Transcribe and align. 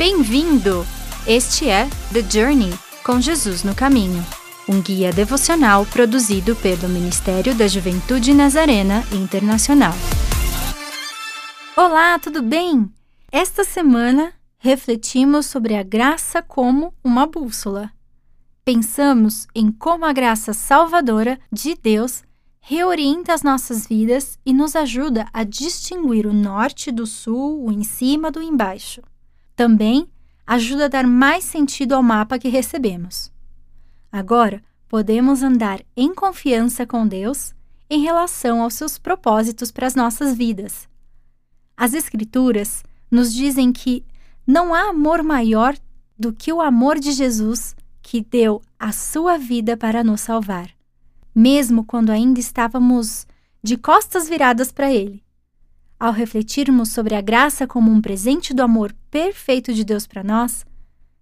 Bem-vindo! 0.00 0.86
Este 1.26 1.68
é 1.68 1.86
The 2.10 2.22
Journey 2.22 2.72
com 3.04 3.20
Jesus 3.20 3.62
no 3.62 3.74
Caminho, 3.74 4.24
um 4.66 4.80
guia 4.80 5.12
devocional 5.12 5.84
produzido 5.84 6.56
pelo 6.56 6.88
Ministério 6.88 7.54
da 7.54 7.68
Juventude 7.68 8.32
Nazarena 8.32 9.04
Internacional. 9.12 9.92
Olá, 11.76 12.18
tudo 12.18 12.40
bem? 12.40 12.90
Esta 13.30 13.62
semana 13.62 14.32
refletimos 14.56 15.44
sobre 15.44 15.74
a 15.74 15.82
graça 15.82 16.40
como 16.40 16.94
uma 17.04 17.26
bússola. 17.26 17.92
Pensamos 18.64 19.46
em 19.54 19.70
como 19.70 20.06
a 20.06 20.14
graça 20.14 20.54
salvadora 20.54 21.38
de 21.52 21.74
Deus 21.74 22.22
reorienta 22.58 23.34
as 23.34 23.42
nossas 23.42 23.86
vidas 23.86 24.38
e 24.46 24.54
nos 24.54 24.74
ajuda 24.74 25.26
a 25.30 25.44
distinguir 25.44 26.26
o 26.26 26.32
norte 26.32 26.90
do 26.90 27.04
sul, 27.04 27.66
o 27.66 27.70
em 27.70 27.84
cima 27.84 28.30
do 28.30 28.40
embaixo. 28.40 29.02
Também 29.60 30.08
ajuda 30.46 30.86
a 30.86 30.88
dar 30.88 31.06
mais 31.06 31.44
sentido 31.44 31.92
ao 31.94 32.02
mapa 32.02 32.38
que 32.38 32.48
recebemos. 32.48 33.30
Agora, 34.10 34.62
podemos 34.88 35.42
andar 35.42 35.82
em 35.94 36.14
confiança 36.14 36.86
com 36.86 37.06
Deus 37.06 37.52
em 37.90 38.00
relação 38.00 38.62
aos 38.62 38.72
seus 38.72 38.96
propósitos 38.96 39.70
para 39.70 39.86
as 39.86 39.94
nossas 39.94 40.34
vidas. 40.34 40.88
As 41.76 41.92
Escrituras 41.92 42.82
nos 43.10 43.34
dizem 43.34 43.70
que 43.70 44.02
não 44.46 44.72
há 44.72 44.88
amor 44.88 45.22
maior 45.22 45.76
do 46.18 46.32
que 46.32 46.50
o 46.50 46.62
amor 46.62 46.98
de 46.98 47.12
Jesus 47.12 47.76
que 48.00 48.22
deu 48.22 48.62
a 48.78 48.92
sua 48.92 49.36
vida 49.36 49.76
para 49.76 50.02
nos 50.02 50.22
salvar, 50.22 50.70
mesmo 51.34 51.84
quando 51.84 52.08
ainda 52.08 52.40
estávamos 52.40 53.26
de 53.62 53.76
costas 53.76 54.26
viradas 54.26 54.72
para 54.72 54.90
Ele. 54.90 55.22
Ao 56.00 56.12
refletirmos 56.12 56.88
sobre 56.88 57.14
a 57.14 57.20
graça 57.20 57.66
como 57.66 57.90
um 57.92 58.00
presente 58.00 58.54
do 58.54 58.62
amor 58.62 58.90
perfeito 59.10 59.70
de 59.74 59.84
Deus 59.84 60.06
para 60.06 60.24
nós, 60.24 60.64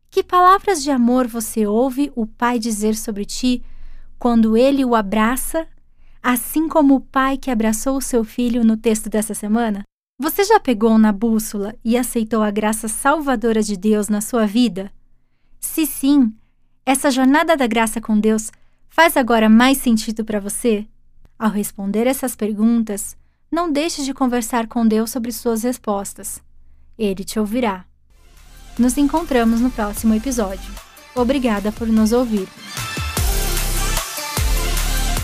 que 0.09 0.23
palavras 0.23 0.85
de 0.85 0.91
amor 0.93 1.27
você 1.27 1.67
ouve 1.67 2.13
o 2.15 2.25
Pai 2.25 2.61
dizer 2.61 2.95
sobre 2.95 3.25
ti 3.25 3.61
quando 4.21 4.57
ele 4.57 4.85
o 4.85 4.95
abraça, 4.95 5.67
assim 6.23 6.69
como 6.69 6.95
o 6.95 7.01
pai 7.01 7.37
que 7.37 7.51
abraçou 7.51 7.97
o 7.97 8.03
seu 8.03 8.23
filho 8.23 8.65
no 8.65 8.77
texto 8.77 9.11
dessa 9.11 9.35
semana? 9.35 9.83
Você 10.21 10.45
já 10.45 10.61
pegou 10.61 10.97
na 10.97 11.11
bússola 11.11 11.75
e 11.85 11.97
aceitou 11.97 12.43
a 12.43 12.51
graça 12.51 12.87
salvadora 12.87 13.63
de 13.63 13.77
Deus 13.77 14.09
na 14.09 14.21
sua 14.21 14.47
vida? 14.47 14.93
Se 15.61 15.87
sim, 15.87 16.33
essa 16.87 17.11
jornada 17.11 17.57
da 17.57 17.67
graça 17.67 18.01
com 18.01 18.19
Deus 18.19 18.51
faz 18.89 19.17
agora 19.17 19.49
mais 19.49 19.79
sentido 19.79 20.25
para 20.25 20.39
você? 20.39 20.87
Ao 21.37 21.51
responder 21.51 22.07
essas 22.07 22.37
perguntas, 22.37 23.17
não 23.51 23.71
deixe 23.71 24.05
de 24.05 24.13
conversar 24.13 24.67
com 24.67 24.87
Deus 24.87 25.11
sobre 25.11 25.33
suas 25.33 25.63
respostas. 25.63 26.41
Ele 26.99 27.25
te 27.25 27.39
ouvirá. 27.39 27.85
Nos 28.79 28.97
encontramos 28.97 29.61
no 29.61 29.71
próximo 29.71 30.15
episódio. 30.15 30.71
Obrigada 31.15 31.73
por 31.73 31.89
nos 31.89 32.13
ouvir. 32.13 32.49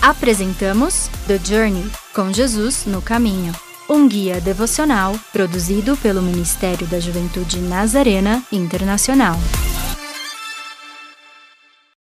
Apresentamos 0.01 1.09
The 1.25 1.39
Journey 1.39 1.89
com 2.13 2.31
Jesus 2.31 2.85
no 2.85 3.01
Caminho, 3.01 3.53
um 3.89 4.07
guia 4.07 4.39
devocional 4.39 5.17
produzido 5.31 5.97
pelo 5.97 6.21
Ministério 6.21 6.85
da 6.87 6.99
Juventude 6.99 7.59
Nazarena 7.59 8.43
Internacional. 8.51 9.35